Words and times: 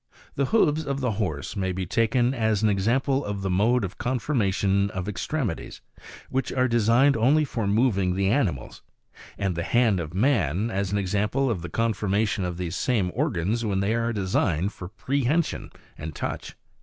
13. 0.29 0.29
The 0.33 0.45
hoofs 0.45 0.83
of 0.83 0.99
the 0.99 1.11
horse 1.11 1.55
may 1.55 1.71
be 1.71 1.85
taken 1.85 2.33
as 2.33 2.63
an 2.63 2.69
example 2.69 3.23
of 3.23 3.43
the 3.43 3.51
mode 3.51 3.83
of 3.83 3.99
conformation 3.99 4.89
of 4.89 5.07
extremities, 5.07 5.79
which 6.27 6.51
are 6.51 6.67
designed 6.67 7.15
only 7.15 7.45
for 7.45 7.67
moving 7.67 8.15
the 8.15 8.27
animal; 8.27 8.73
and 9.37 9.53
the 9.55 9.61
hand 9.61 9.99
of 9.99 10.15
man, 10.15 10.71
as 10.71 10.91
an 10.91 10.97
example 10.97 11.51
of 11.51 11.61
the 11.61 11.69
conformation 11.69 12.43
of 12.43 12.57
these 12.57 12.75
same 12.75 13.11
organs 13.13 13.63
when 13.63 13.79
they 13.79 13.93
are 13.93 14.11
designed 14.11 14.73
for 14.73 14.87
prehension 14.87 15.69
and 15.99 16.15
touch. 16.15 16.55